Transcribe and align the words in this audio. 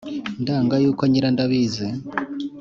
Ndanga 0.41 0.75
yuko 0.83 1.03
nyirandabizi 1.07 1.87